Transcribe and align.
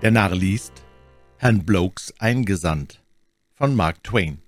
Der 0.00 0.12
Narr 0.12 0.32
liest 0.32 0.84
Herrn 1.38 1.66
Blokes 1.66 2.14
eingesandt 2.20 3.02
von 3.56 3.74
Mark 3.74 4.04
Twain. 4.04 4.40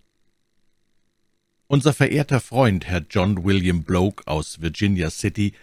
Unser 1.66 1.92
verehrter 1.92 2.40
Freund, 2.40 2.86
Herr 2.86 3.04
John 3.10 3.42
William 3.42 3.82
Bloke 3.82 4.28
aus 4.28 4.60
Virginia 4.60 5.10
City, 5.10 5.54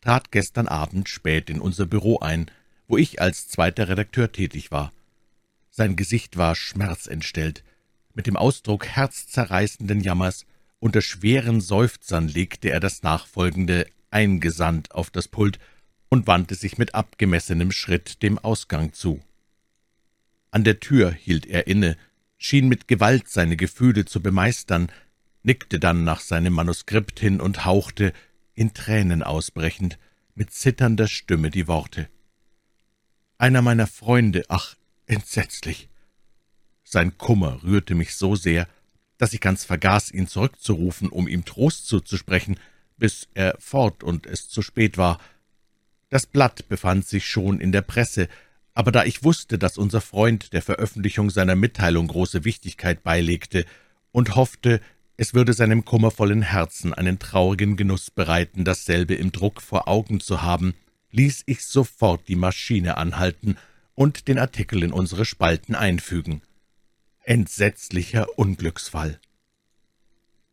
trat 0.00 0.32
gestern 0.32 0.66
Abend 0.66 1.08
spät 1.08 1.50
in 1.50 1.60
unser 1.60 1.86
Büro 1.86 2.18
ein, 2.18 2.50
wo 2.88 2.96
ich 2.96 3.22
als 3.22 3.46
zweiter 3.46 3.88
Redakteur 3.88 4.32
tätig 4.32 4.72
war. 4.72 4.92
Sein 5.70 5.94
Gesicht 5.94 6.36
war 6.36 6.56
schmerzentstellt. 6.56 7.62
Mit 8.14 8.26
dem 8.26 8.36
Ausdruck 8.36 8.88
herzzerreißenden 8.88 10.00
Jammers 10.00 10.46
unter 10.80 11.00
schweren 11.00 11.60
Seufzern 11.60 12.26
legte 12.26 12.70
er 12.70 12.80
das 12.80 13.04
nachfolgende 13.04 13.86
eingesandt 14.10 14.90
auf 14.96 15.10
das 15.10 15.28
Pult 15.28 15.60
und 16.08 16.26
wandte 16.26 16.56
sich 16.56 16.76
mit 16.76 16.96
abgemessenem 16.96 17.70
Schritt 17.70 18.20
dem 18.24 18.40
Ausgang 18.40 18.92
zu. 18.92 19.20
An 20.50 20.64
der 20.64 20.80
Tür 20.80 21.12
hielt 21.12 21.46
er 21.46 21.66
inne, 21.66 21.96
schien 22.36 22.68
mit 22.68 22.88
Gewalt 22.88 23.28
seine 23.28 23.56
Gefühle 23.56 24.04
zu 24.04 24.22
bemeistern, 24.22 24.90
nickte 25.42 25.78
dann 25.78 26.04
nach 26.04 26.20
seinem 26.20 26.54
Manuskript 26.54 27.20
hin 27.20 27.40
und 27.40 27.64
hauchte, 27.64 28.12
in 28.54 28.74
Tränen 28.74 29.22
ausbrechend, 29.22 29.98
mit 30.34 30.52
zitternder 30.52 31.08
Stimme 31.08 31.50
die 31.50 31.68
Worte. 31.68 32.08
»Einer 33.38 33.62
meiner 33.62 33.86
Freunde, 33.86 34.44
ach, 34.48 34.74
entsetzlich!« 35.06 35.88
Sein 36.82 37.18
Kummer 37.18 37.62
rührte 37.62 37.94
mich 37.94 38.16
so 38.16 38.34
sehr, 38.34 38.66
dass 39.18 39.32
ich 39.32 39.40
ganz 39.40 39.64
vergaß, 39.64 40.10
ihn 40.12 40.26
zurückzurufen, 40.26 41.08
um 41.08 41.28
ihm 41.28 41.44
Trost 41.44 41.86
zuzusprechen, 41.86 42.58
bis 42.96 43.28
er 43.34 43.56
fort 43.58 44.02
und 44.02 44.26
es 44.26 44.48
zu 44.48 44.62
spät 44.62 44.96
war. 44.96 45.20
Das 46.08 46.26
Blatt 46.26 46.68
befand 46.68 47.06
sich 47.06 47.26
schon 47.26 47.60
in 47.60 47.72
der 47.72 47.82
Presse, 47.82 48.28
aber 48.78 48.92
da 48.92 49.04
ich 49.04 49.24
wusste, 49.24 49.58
dass 49.58 49.76
unser 49.76 50.00
Freund 50.00 50.52
der 50.52 50.62
Veröffentlichung 50.62 51.30
seiner 51.30 51.56
Mitteilung 51.56 52.06
große 52.06 52.44
Wichtigkeit 52.44 53.02
beilegte 53.02 53.64
und 54.12 54.36
hoffte, 54.36 54.80
es 55.16 55.34
würde 55.34 55.52
seinem 55.52 55.84
kummervollen 55.84 56.42
Herzen 56.42 56.94
einen 56.94 57.18
traurigen 57.18 57.76
Genuss 57.76 58.12
bereiten, 58.12 58.64
dasselbe 58.64 59.16
im 59.16 59.32
Druck 59.32 59.62
vor 59.62 59.88
Augen 59.88 60.20
zu 60.20 60.42
haben, 60.42 60.74
ließ 61.10 61.42
ich 61.46 61.64
sofort 61.66 62.28
die 62.28 62.36
Maschine 62.36 62.98
anhalten 62.98 63.56
und 63.96 64.28
den 64.28 64.38
Artikel 64.38 64.84
in 64.84 64.92
unsere 64.92 65.24
Spalten 65.24 65.74
einfügen. 65.74 66.42
Entsetzlicher 67.24 68.38
Unglücksfall. 68.38 69.18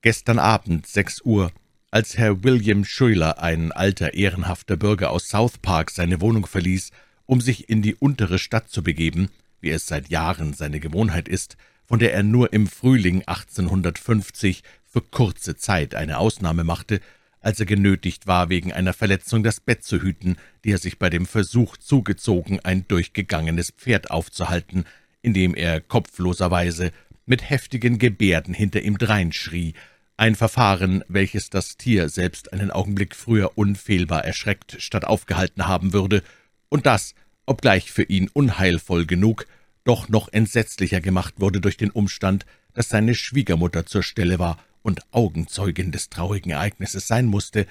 Gestern 0.02 0.40
Abend, 0.40 0.88
sechs 0.88 1.22
Uhr, 1.22 1.52
als 1.92 2.18
Herr 2.18 2.44
William 2.44 2.86
Schuyler, 2.86 3.38
ein 3.38 3.72
alter, 3.72 4.16
ehrenhafter 4.16 4.78
Bürger 4.78 5.12
aus 5.12 5.30
South 5.30 5.60
Park, 5.60 5.92
seine 5.92 6.22
Wohnung 6.22 6.48
verließ, 6.48 6.90
um 7.26 7.42
sich 7.42 7.70
in 7.70 7.82
die 7.82 7.96
untere 7.96 8.40
Stadt 8.40 8.70
zu 8.70 8.84
begeben, 8.84 9.30
wie 9.62 9.72
es 9.72 9.88
seit 9.88 10.10
Jahren 10.10 10.54
seine 10.54 10.80
Gewohnheit 10.80 11.28
ist, 11.28 11.58
von 11.86 12.00
der 12.00 12.14
er 12.14 12.24
nur 12.24 12.54
im 12.54 12.68
Frühling 12.68 13.24
1850 13.26 14.64
für 14.86 15.02
kurze 15.02 15.56
Zeit 15.56 15.96
eine 15.96 16.18
Ausnahme 16.18 16.64
machte, 16.64 17.02
als 17.42 17.60
er 17.60 17.68
genötigt 17.68 18.26
war, 18.26 18.50
wegen 18.50 18.74
einer 18.74 18.94
Verletzung 18.94 19.44
das 19.44 19.60
Bett 19.60 19.84
zu 19.84 20.02
hüten, 20.02 20.38
die 20.64 20.72
er 20.72 20.80
sich 20.80 20.98
bei 20.98 21.12
dem 21.12 21.28
Versuch 21.28 21.78
zugezogen, 21.78 22.60
ein 22.62 22.88
durchgegangenes 22.88 23.72
Pferd 23.72 24.10
aufzuhalten, 24.10 24.86
indem 25.22 25.54
er 25.54 25.80
kopfloserweise 25.80 26.92
mit 27.28 27.48
heftigen 27.48 28.00
Gebärden 28.00 28.54
hinter 28.54 28.82
ihm 28.82 28.98
dreinschrie, 28.98 29.74
ein 30.18 30.36
Verfahren, 30.36 31.04
welches 31.08 31.50
das 31.50 31.78
Tier 31.78 32.10
selbst 32.10 32.54
einen 32.54 32.72
Augenblick 32.72 33.16
früher 33.16 33.58
unfehlbar 33.58 34.24
erschreckt 34.24 34.78
statt 34.80 35.06
aufgehalten 35.06 35.68
haben 35.68 35.94
würde, 35.94 36.24
und 36.70 36.86
das, 36.86 37.16
obgleich 37.46 37.92
für 37.92 38.04
ihn 38.04 38.30
unheilvoll 38.34 39.06
genug, 39.06 39.48
doch 39.84 40.10
noch 40.10 40.32
entsetzlicher 40.32 41.02
gemacht 41.02 41.36
wurde 41.38 41.62
durch 41.62 41.78
den 41.78 41.92
Umstand, 41.92 42.46
dass 42.74 42.90
seine 42.90 43.16
Schwiegermutter 43.16 43.86
zur 43.86 44.04
Stelle 44.04 44.40
war 44.40 44.58
und 44.82 45.02
Augenzeugin 45.12 45.92
des 45.92 46.10
traurigen 46.10 46.52
Ereignisses 46.52 47.08
sein 47.08 47.26
musste, 47.26 47.68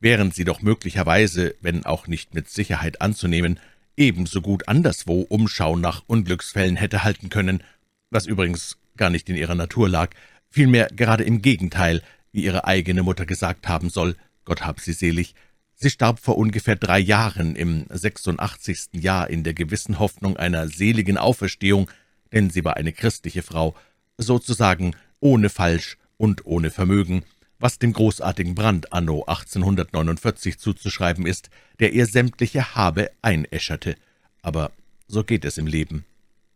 während 0.00 0.34
sie 0.34 0.44
doch 0.44 0.62
möglicherweise, 0.62 1.54
wenn 1.60 1.86
auch 1.86 2.06
nicht 2.08 2.34
mit 2.34 2.50
Sicherheit 2.50 3.00
anzunehmen, 3.00 3.60
ebenso 3.96 4.42
gut 4.42 4.68
anderswo 4.68 5.20
Umschau 5.22 5.76
nach 5.76 6.02
Unglücksfällen 6.06 6.76
hätte 6.76 7.04
halten 7.04 7.28
können, 7.28 7.62
was 8.10 8.26
übrigens 8.26 8.78
gar 8.96 9.10
nicht 9.10 9.28
in 9.28 9.36
ihrer 9.36 9.54
Natur 9.54 9.88
lag, 9.88 10.10
vielmehr 10.50 10.88
gerade 10.88 11.24
im 11.24 11.40
Gegenteil, 11.40 12.02
wie 12.32 12.44
ihre 12.44 12.66
eigene 12.66 13.02
Mutter 13.02 13.26
gesagt 13.26 13.68
haben 13.68 13.90
soll, 13.90 14.16
Gott 14.44 14.62
hab 14.62 14.80
sie 14.80 14.92
selig, 14.92 15.34
Sie 15.82 15.90
starb 15.90 16.20
vor 16.20 16.38
ungefähr 16.38 16.76
drei 16.76 17.00
Jahren 17.00 17.56
im 17.56 17.86
86. 17.90 18.90
Jahr 18.92 19.28
in 19.28 19.42
der 19.42 19.52
gewissen 19.52 19.98
Hoffnung 19.98 20.36
einer 20.36 20.68
seligen 20.68 21.18
Auferstehung, 21.18 21.90
denn 22.32 22.50
sie 22.50 22.64
war 22.64 22.76
eine 22.76 22.92
christliche 22.92 23.42
Frau, 23.42 23.74
sozusagen 24.16 24.94
ohne 25.18 25.48
Falsch 25.48 25.96
und 26.18 26.46
ohne 26.46 26.70
Vermögen, 26.70 27.24
was 27.58 27.80
dem 27.80 27.92
großartigen 27.94 28.54
Brand 28.54 28.92
anno 28.92 29.24
1849 29.24 30.56
zuzuschreiben 30.56 31.26
ist, 31.26 31.50
der 31.80 31.92
ihr 31.92 32.06
sämtliche 32.06 32.76
Habe 32.76 33.10
einäscherte. 33.20 33.96
Aber 34.40 34.70
so 35.08 35.24
geht 35.24 35.44
es 35.44 35.58
im 35.58 35.66
Leben. 35.66 36.04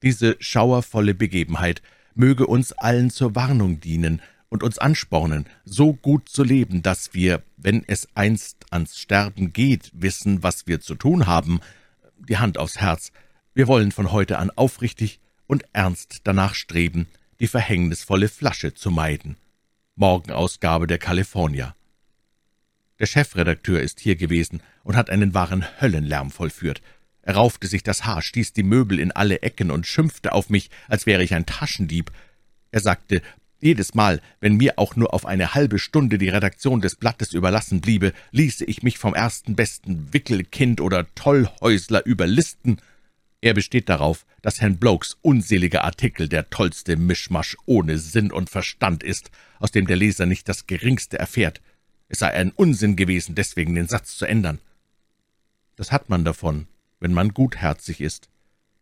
Diese 0.04 0.36
schauervolle 0.38 1.15
Begebenheit 1.15 1.82
möge 2.15 2.47
uns 2.47 2.70
allen 2.70 3.10
zur 3.10 3.34
Warnung 3.34 3.81
dienen, 3.81 4.22
und 4.49 4.62
uns 4.62 4.79
anspornen, 4.79 5.47
so 5.65 5.93
gut 5.93 6.29
zu 6.29 6.43
leben, 6.43 6.83
dass 6.83 7.15
wir, 7.15 7.43
wenn 7.57 7.84
es 7.87 8.09
einst 8.15 8.65
ans 8.71 8.99
Sterben 8.99 9.53
geht, 9.53 9.91
wissen, 9.93 10.43
was 10.43 10.67
wir 10.67 10.81
zu 10.81 10.95
tun 10.95 11.27
haben. 11.27 11.61
Die 12.19 12.39
Hand 12.39 12.59
aufs 12.59 12.79
Herz. 12.79 13.12
Wir 13.55 13.67
wollen 13.67 13.93
von 13.93 14.12
heute 14.12 14.39
an 14.39 14.51
aufrichtig 14.51 15.21
und 15.47 15.65
ernst 15.73 16.21
danach 16.25 16.55
streben, 16.55 17.09
die 17.41 17.49
verhängnisvolle 17.49 18.29
Flasche 18.29 18.75
zu 18.75 18.91
meiden. 18.91 19.37
Morgenausgabe 19.95 20.87
der 20.87 20.99
California. 20.99 21.75
Der 22.99 23.07
Chefredakteur 23.07 23.81
ist 23.81 24.01
hier 24.01 24.17
gewesen 24.17 24.63
und 24.83 24.97
hat 24.97 25.11
einen 25.11 25.34
wahren 25.34 25.67
Höllenlärm 25.81 26.31
vollführt. 26.31 26.81
Er 27.23 27.34
raufte 27.34 27.67
sich 27.67 27.83
das 27.83 28.07
Haar, 28.07 28.23
stieß 28.23 28.53
die 28.53 28.63
Möbel 28.63 28.99
in 28.99 29.13
alle 29.13 29.43
Ecken 29.43 29.71
und 29.71 29.87
schimpfte 29.87 30.33
auf 30.33 30.49
mich, 30.49 30.71
als 30.89 31.07
wäre 31.07 31.23
ich 31.23 31.34
ein 31.34 31.45
Taschendieb. 31.45 32.11
Er 32.71 32.81
sagte, 32.81 33.21
jedes 33.61 33.94
Mal, 33.94 34.21
wenn 34.41 34.56
mir 34.56 34.78
auch 34.78 34.97
nur 34.97 35.15
auf 35.15 35.27
eine 35.27 35.55
halbe 35.55 35.78
Stunde 35.78 36.19
die 36.19 36.28
Redaktion 36.28 36.81
des 36.81 36.97
Blattes 36.97 37.33
überlassen 37.33 37.81
bliebe, 37.81 38.12
ließe 38.33 38.65
ich 38.65 38.83
mich 38.83 38.99
vom 38.99 39.15
ersten 39.15 39.56
besten 39.56 40.12
Wickelkind 40.12 40.81
oder 40.81 41.06
Tollhäusler 41.15 42.05
überlisten. 42.05 42.78
Er 43.41 43.55
besteht 43.55 43.89
darauf, 43.89 44.27
dass 44.43 44.61
Herrn 44.61 44.77
Blokes 44.77 45.16
unseliger 45.22 45.84
Artikel 45.84 46.28
der 46.28 46.50
tollste 46.50 46.97
Mischmasch 46.97 47.56
ohne 47.66 47.99
Sinn 47.99 48.31
und 48.31 48.50
Verstand 48.50 49.03
ist, 49.03 49.31
aus 49.59 49.71
dem 49.71 49.87
der 49.87 49.97
Leser 49.97 50.27
nicht 50.27 50.49
das 50.49 50.66
Geringste 50.66 51.19
erfährt. 51.19 51.61
Es 52.09 52.21
sei 52.21 52.33
ein 52.33 52.53
Unsinn 52.53 52.97
gewesen, 52.97 53.34
deswegen 53.34 53.75
den 53.75 53.89
Satz 53.89 54.16
zu 54.16 54.27
ändern. 54.27 54.59
Das 55.77 55.93
hat 55.93 56.09
man 56.09 56.25
davon, 56.25 56.66
wenn 57.00 57.12
man 57.12 57.34
gutherzig 57.34 58.00
ist. 58.00 58.28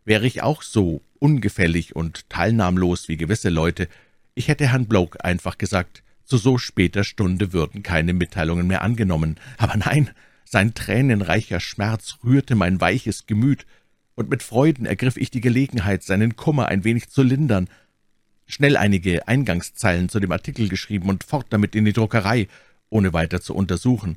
Wäre 0.04 0.26
ich 0.26 0.42
auch 0.42 0.62
so 0.62 1.02
ungefällig 1.18 1.96
und 1.96 2.28
teilnahmlos 2.28 3.08
wie 3.08 3.16
gewisse 3.16 3.48
Leute, 3.48 3.88
ich 4.34 4.48
hätte 4.48 4.70
Herrn 4.70 4.86
Bloke 4.86 5.24
einfach 5.24 5.58
gesagt, 5.58 6.02
zu 6.24 6.36
so 6.38 6.58
später 6.58 7.04
Stunde 7.04 7.52
würden 7.52 7.82
keine 7.82 8.14
Mitteilungen 8.14 8.66
mehr 8.66 8.82
angenommen. 8.82 9.36
Aber 9.58 9.76
nein, 9.76 10.10
sein 10.44 10.74
tränenreicher 10.74 11.60
Schmerz 11.60 12.18
rührte 12.24 12.54
mein 12.54 12.80
weiches 12.80 13.26
Gemüt, 13.26 13.66
und 14.16 14.30
mit 14.30 14.44
Freuden 14.44 14.86
ergriff 14.86 15.16
ich 15.16 15.32
die 15.32 15.40
Gelegenheit, 15.40 16.04
seinen 16.04 16.36
Kummer 16.36 16.68
ein 16.68 16.84
wenig 16.84 17.08
zu 17.08 17.24
lindern. 17.24 17.68
Schnell 18.46 18.76
einige 18.76 19.26
Eingangszeilen 19.26 20.08
zu 20.08 20.20
dem 20.20 20.30
Artikel 20.30 20.68
geschrieben 20.68 21.08
und 21.08 21.24
fort 21.24 21.46
damit 21.50 21.74
in 21.74 21.84
die 21.84 21.92
Druckerei, 21.92 22.46
ohne 22.90 23.12
weiter 23.12 23.40
zu 23.40 23.56
untersuchen. 23.56 24.16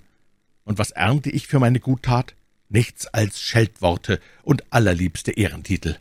Und 0.65 0.77
was 0.77 0.91
ernte 0.91 1.31
ich 1.31 1.47
für 1.47 1.59
meine 1.59 1.79
Guttat? 1.79 2.35
Nichts 2.69 3.07
als 3.07 3.41
Scheltworte 3.41 4.19
und 4.43 4.71
allerliebste 4.71 5.31
Ehrentitel. 5.31 5.97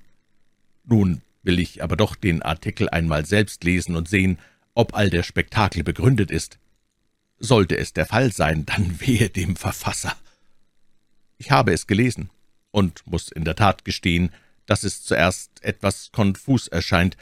Nun 0.85 1.23
will 1.47 1.59
ich 1.59 1.83
aber 1.83 1.97
doch 1.97 2.17
den 2.17 2.43
Artikel 2.43 2.91
einmal 2.91 3.25
selbst 3.25 3.65
lesen 3.65 3.97
und 3.97 4.09
sehen, 4.09 4.39
ob 4.75 4.95
all 4.95 5.09
der 5.09 5.23
Spektakel 5.23 5.85
begründet 5.85 6.31
ist. 6.31 6.59
Sollte 7.39 7.79
es 7.79 7.93
der 7.93 8.07
Fall 8.07 8.33
sein, 8.33 8.67
dann 8.67 9.01
wehe 9.01 9.31
dem 9.31 9.57
Verfasser. 9.57 10.15
Ich 11.39 11.51
habe 11.51 11.73
es 11.73 11.87
gelesen 11.87 12.31
und 12.71 13.07
muss 13.07 13.31
in 13.31 13.45
der 13.45 13.57
Tat 13.57 13.85
gestehen, 13.85 14.31
dass 14.67 14.83
es 14.83 15.03
zuerst 15.03 15.63
etwas 15.63 16.11
konfus 16.13 16.67
erscheint, 16.69 17.17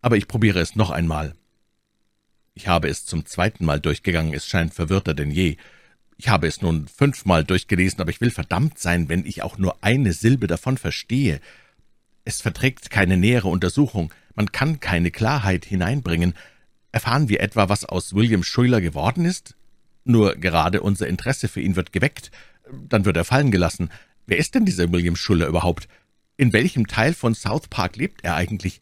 aber 0.00 0.16
ich 0.16 0.28
probiere 0.28 0.60
es 0.60 0.76
noch 0.76 0.90
einmal. 0.90 1.34
Ich 2.54 2.68
habe 2.68 2.88
es 2.88 3.04
zum 3.04 3.26
zweiten 3.26 3.64
Mal 3.64 3.80
durchgegangen, 3.80 4.32
es 4.32 4.46
scheint 4.46 4.72
verwirrter 4.72 5.12
denn 5.12 5.30
je. 5.30 5.56
Ich 6.16 6.28
habe 6.28 6.46
es 6.46 6.62
nun 6.62 6.88
fünfmal 6.88 7.44
durchgelesen, 7.44 8.00
aber 8.00 8.10
ich 8.10 8.20
will 8.20 8.30
verdammt 8.30 8.78
sein, 8.78 9.08
wenn 9.08 9.26
ich 9.26 9.42
auch 9.42 9.58
nur 9.58 9.76
eine 9.82 10.12
Silbe 10.12 10.46
davon 10.46 10.78
verstehe. 10.78 11.40
Es 12.26 12.40
verträgt 12.40 12.90
keine 12.90 13.16
nähere 13.16 13.46
Untersuchung, 13.46 14.12
man 14.34 14.50
kann 14.50 14.80
keine 14.80 15.12
Klarheit 15.12 15.64
hineinbringen. 15.64 16.34
Erfahren 16.90 17.28
wir 17.28 17.40
etwa, 17.40 17.68
was 17.68 17.84
aus 17.84 18.14
William 18.14 18.42
Schuyler 18.42 18.80
geworden 18.80 19.24
ist? 19.24 19.54
Nur 20.02 20.34
gerade 20.34 20.80
unser 20.80 21.06
Interesse 21.06 21.46
für 21.46 21.60
ihn 21.60 21.76
wird 21.76 21.92
geweckt, 21.92 22.32
dann 22.88 23.04
wird 23.04 23.16
er 23.16 23.24
fallen 23.24 23.52
gelassen. 23.52 23.90
Wer 24.26 24.38
ist 24.38 24.56
denn 24.56 24.64
dieser 24.64 24.90
William 24.90 25.14
Schuyler 25.14 25.46
überhaupt? 25.46 25.86
In 26.36 26.52
welchem 26.52 26.88
Teil 26.88 27.14
von 27.14 27.32
South 27.32 27.68
Park 27.68 27.94
lebt 27.94 28.24
er 28.24 28.34
eigentlich? 28.34 28.80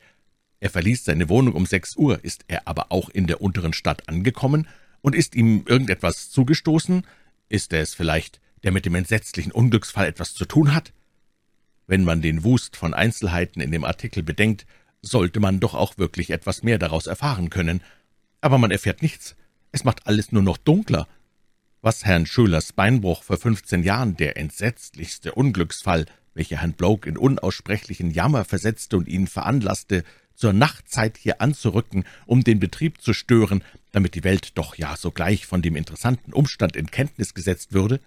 Er 0.58 0.70
verließ 0.70 1.04
seine 1.04 1.28
Wohnung 1.28 1.52
um 1.52 1.66
sechs 1.66 1.96
Uhr. 1.96 2.24
Ist 2.24 2.46
er 2.48 2.66
aber 2.66 2.92
auch 2.92 3.10
in 3.10 3.26
der 3.26 3.42
unteren 3.42 3.74
Stadt 3.74 4.08
angekommen? 4.08 4.68
Und 5.02 5.14
ist 5.14 5.34
ihm 5.34 5.64
irgendetwas 5.66 6.30
zugestoßen? 6.30 7.06
Ist 7.50 7.74
er 7.74 7.82
es 7.82 7.92
vielleicht, 7.92 8.40
der 8.62 8.72
mit 8.72 8.86
dem 8.86 8.94
entsetzlichen 8.94 9.52
Unglücksfall 9.52 10.06
etwas 10.06 10.32
zu 10.32 10.46
tun 10.46 10.74
hat? 10.74 10.94
Wenn 11.86 12.04
man 12.04 12.22
den 12.22 12.44
Wust 12.44 12.76
von 12.76 12.94
Einzelheiten 12.94 13.60
in 13.60 13.70
dem 13.70 13.84
Artikel 13.84 14.22
bedenkt, 14.22 14.66
sollte 15.02 15.40
man 15.40 15.60
doch 15.60 15.74
auch 15.74 15.98
wirklich 15.98 16.30
etwas 16.30 16.62
mehr 16.62 16.78
daraus 16.78 17.06
erfahren 17.06 17.50
können. 17.50 17.82
Aber 18.40 18.58
man 18.58 18.70
erfährt 18.70 19.02
nichts. 19.02 19.36
Es 19.72 19.84
macht 19.84 20.06
alles 20.06 20.32
nur 20.32 20.42
noch 20.42 20.56
dunkler. 20.56 21.06
Was 21.82 22.04
Herrn 22.04 22.24
Schülers 22.24 22.72
Beinbruch 22.72 23.22
vor 23.22 23.36
fünfzehn 23.36 23.82
Jahren 23.82 24.16
der 24.16 24.38
entsetzlichste 24.38 25.34
Unglücksfall, 25.34 26.06
welcher 26.32 26.58
Herrn 26.58 26.72
Bloke 26.72 27.08
in 27.08 27.18
unaussprechlichen 27.18 28.10
Jammer 28.10 28.44
versetzte 28.44 28.96
und 28.96 29.08
ihn 29.08 29.26
veranlasste, 29.26 30.04
zur 30.34 30.52
Nachtzeit 30.52 31.16
hier 31.16 31.40
anzurücken, 31.40 32.04
um 32.26 32.42
den 32.42 32.58
Betrieb 32.58 33.02
zu 33.02 33.12
stören, 33.12 33.62
damit 33.92 34.14
die 34.14 34.24
Welt 34.24 34.56
doch 34.58 34.76
ja 34.76 34.96
sogleich 34.96 35.46
von 35.46 35.62
dem 35.62 35.76
interessanten 35.76 36.32
Umstand 36.32 36.74
in 36.74 36.90
Kenntnis 36.90 37.34
gesetzt 37.34 37.72
würde? 37.72 38.00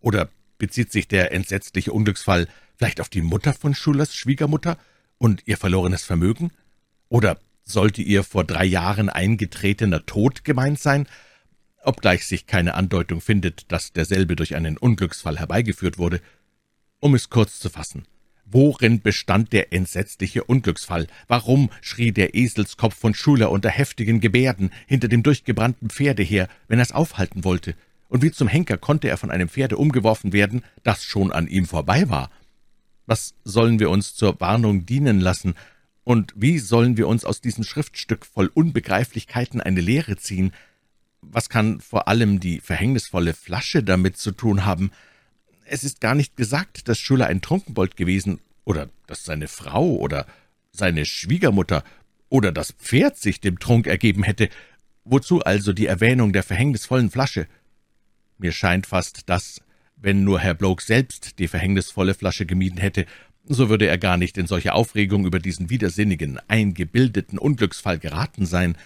Oder 0.00 0.28
bezieht 0.58 0.92
sich 0.92 1.08
der 1.08 1.32
entsetzliche 1.32 1.92
Unglücksfall 1.92 2.46
vielleicht 2.76 3.00
auf 3.00 3.08
die 3.08 3.22
Mutter 3.22 3.52
von 3.52 3.74
Schulers 3.74 4.14
Schwiegermutter 4.14 4.78
und 5.18 5.42
ihr 5.46 5.56
verlorenes 5.56 6.04
Vermögen? 6.04 6.50
Oder 7.08 7.38
sollte 7.62 8.02
ihr 8.02 8.22
vor 8.22 8.44
drei 8.44 8.64
Jahren 8.64 9.08
eingetretener 9.08 10.06
Tod 10.06 10.44
gemeint 10.44 10.78
sein, 10.78 11.06
obgleich 11.82 12.26
sich 12.26 12.46
keine 12.46 12.74
Andeutung 12.74 13.20
findet, 13.20 13.70
dass 13.72 13.92
derselbe 13.92 14.36
durch 14.36 14.54
einen 14.54 14.76
Unglücksfall 14.76 15.38
herbeigeführt 15.38 15.98
wurde? 15.98 16.20
Um 17.00 17.14
es 17.14 17.30
kurz 17.30 17.58
zu 17.58 17.68
fassen, 17.68 18.06
worin 18.44 19.00
bestand 19.02 19.52
der 19.52 19.72
entsetzliche 19.72 20.44
Unglücksfall? 20.44 21.06
Warum 21.28 21.70
schrie 21.80 22.12
der 22.12 22.34
Eselskopf 22.34 22.94
von 22.94 23.14
Schuler 23.14 23.50
unter 23.50 23.70
heftigen 23.70 24.20
Gebärden 24.20 24.70
hinter 24.86 25.08
dem 25.08 25.22
durchgebrannten 25.22 25.90
Pferde 25.90 26.22
her, 26.22 26.48
wenn 26.68 26.78
er 26.78 26.84
es 26.84 26.92
aufhalten 26.92 27.44
wollte? 27.44 27.74
Und 28.08 28.22
wie 28.22 28.30
zum 28.30 28.46
Henker 28.46 28.78
konnte 28.78 29.08
er 29.08 29.16
von 29.16 29.32
einem 29.32 29.48
Pferde 29.48 29.76
umgeworfen 29.76 30.32
werden, 30.32 30.62
das 30.84 31.04
schon 31.04 31.32
an 31.32 31.48
ihm 31.48 31.66
vorbei 31.66 32.08
war? 32.08 32.30
Was 33.06 33.34
sollen 33.44 33.78
wir 33.78 33.90
uns 33.90 34.14
zur 34.14 34.40
Warnung 34.40 34.84
dienen 34.86 35.20
lassen, 35.20 35.54
und 36.04 36.32
wie 36.36 36.60
sollen 36.60 36.96
wir 36.96 37.08
uns 37.08 37.24
aus 37.24 37.40
diesem 37.40 37.64
Schriftstück 37.64 38.26
voll 38.26 38.46
Unbegreiflichkeiten 38.54 39.60
eine 39.60 39.80
Lehre 39.80 40.16
ziehen? 40.16 40.52
Was 41.20 41.48
kann 41.48 41.80
vor 41.80 42.06
allem 42.06 42.38
die 42.38 42.60
verhängnisvolle 42.60 43.34
Flasche 43.34 43.82
damit 43.82 44.16
zu 44.16 44.30
tun 44.30 44.64
haben? 44.64 44.92
Es 45.64 45.82
ist 45.82 46.00
gar 46.00 46.14
nicht 46.14 46.36
gesagt, 46.36 46.86
dass 46.86 47.00
Schuller 47.00 47.26
ein 47.26 47.42
Trunkenbold 47.42 47.96
gewesen, 47.96 48.38
oder 48.64 48.88
dass 49.06 49.24
seine 49.24 49.48
Frau 49.48 49.96
oder 49.96 50.26
seine 50.70 51.06
Schwiegermutter 51.06 51.82
oder 52.28 52.52
das 52.52 52.72
Pferd 52.72 53.16
sich 53.16 53.40
dem 53.40 53.58
Trunk 53.58 53.86
ergeben 53.86 54.22
hätte. 54.22 54.48
Wozu 55.04 55.40
also 55.40 55.72
die 55.72 55.86
Erwähnung 55.86 56.32
der 56.32 56.42
verhängnisvollen 56.42 57.10
Flasche? 57.10 57.46
Mir 58.38 58.52
scheint 58.52 58.86
fast, 58.86 59.28
dass 59.28 59.60
wenn 59.96 60.24
nur 60.24 60.40
Herr 60.40 60.54
Bloke 60.54 60.82
selbst 60.82 61.38
die 61.38 61.48
verhängnisvolle 61.48 62.14
Flasche 62.14 62.46
gemieden 62.46 62.78
hätte, 62.78 63.06
so 63.44 63.68
würde 63.68 63.86
er 63.86 63.98
gar 63.98 64.16
nicht 64.16 64.38
in 64.38 64.46
solche 64.46 64.74
Aufregung 64.74 65.24
über 65.24 65.38
diesen 65.38 65.70
widersinnigen, 65.70 66.38
eingebildeten 66.48 67.38
Unglücksfall 67.38 67.98
geraten 67.98 68.44
sein. 68.44 68.76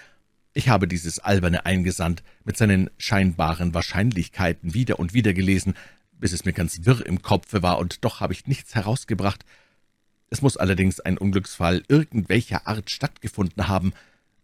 Ich 0.53 0.69
habe 0.69 0.87
dieses 0.87 1.19
alberne 1.19 1.67
eingesandt 1.67 2.23
mit 2.45 2.57
seinen 2.57 2.91
scheinbaren 2.99 3.75
Wahrscheinlichkeiten 3.75 4.75
wieder 4.75 4.99
und 4.99 5.15
wieder 5.15 5.33
gelesen, 5.33 5.75
bis 6.13 6.33
es 6.33 6.45
mir 6.45 6.53
ganz 6.53 6.85
wirr 6.85 7.05
im 7.07 7.23
Kopfe 7.23 7.63
war, 7.63 7.79
und 7.79 8.05
doch 8.05 8.21
habe 8.21 8.33
ich 8.33 8.47
nichts 8.47 8.75
herausgebracht. 8.75 9.45
Es 10.29 10.43
muss 10.43 10.57
allerdings 10.57 11.01
ein 11.01 11.19
Unglücksfall 11.19 11.83
irgendwelcher 11.89 12.67
Art 12.67 12.91
stattgefunden 12.91 13.67
haben, 13.69 13.95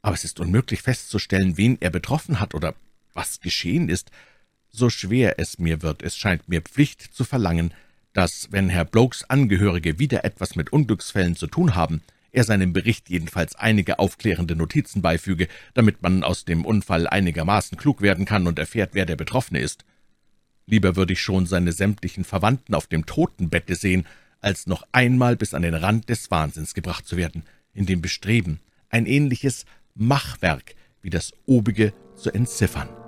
aber 0.02 0.14
es 0.14 0.24
ist 0.24 0.40
unmöglich 0.40 0.82
festzustellen, 0.82 1.56
wen 1.56 1.76
er 1.80 1.90
betroffen 1.90 2.40
hat 2.40 2.54
oder 2.54 2.74
was 3.12 3.40
geschehen 3.40 3.88
ist 3.88 4.10
so 4.70 4.90
schwer 4.90 5.38
es 5.38 5.58
mir 5.58 5.82
wird, 5.82 6.02
es 6.02 6.16
scheint 6.16 6.48
mir 6.48 6.60
Pflicht 6.60 7.02
zu 7.14 7.24
verlangen, 7.24 7.72
dass, 8.12 8.48
wenn 8.50 8.68
Herr 8.68 8.84
Blokes 8.84 9.24
Angehörige 9.24 9.98
wieder 9.98 10.24
etwas 10.24 10.56
mit 10.56 10.72
Unglücksfällen 10.72 11.36
zu 11.36 11.46
tun 11.46 11.74
haben, 11.74 12.02
er 12.32 12.44
seinem 12.44 12.72
Bericht 12.72 13.08
jedenfalls 13.08 13.56
einige 13.56 13.98
aufklärende 13.98 14.56
Notizen 14.56 15.00
beifüge, 15.00 15.48
damit 15.74 16.02
man 16.02 16.22
aus 16.22 16.44
dem 16.44 16.64
Unfall 16.64 17.06
einigermaßen 17.06 17.78
klug 17.78 18.02
werden 18.02 18.26
kann 18.26 18.46
und 18.46 18.58
erfährt, 18.58 18.90
wer 18.92 19.06
der 19.06 19.16
Betroffene 19.16 19.60
ist. 19.60 19.84
Lieber 20.66 20.96
würde 20.96 21.14
ich 21.14 21.20
schon 21.22 21.46
seine 21.46 21.72
sämtlichen 21.72 22.24
Verwandten 22.24 22.74
auf 22.74 22.86
dem 22.88 23.06
Totenbette 23.06 23.74
sehen, 23.74 24.06
als 24.40 24.66
noch 24.66 24.86
einmal 24.92 25.36
bis 25.36 25.54
an 25.54 25.62
den 25.62 25.74
Rand 25.74 26.08
des 26.08 26.30
Wahnsinns 26.30 26.74
gebracht 26.74 27.06
zu 27.06 27.16
werden, 27.16 27.44
in 27.72 27.86
dem 27.86 28.02
Bestreben, 28.02 28.60
ein 28.90 29.06
ähnliches 29.06 29.64
Machwerk 29.94 30.74
wie 31.00 31.10
das 31.10 31.32
obige 31.46 31.92
zu 32.16 32.32
entziffern. 32.32 33.05